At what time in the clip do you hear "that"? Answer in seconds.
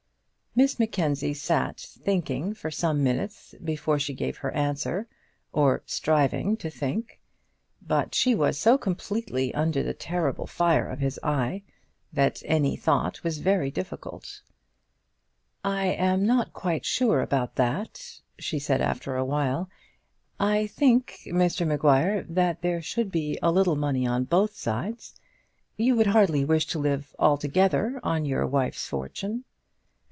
12.11-12.41, 17.55-18.19, 22.23-22.61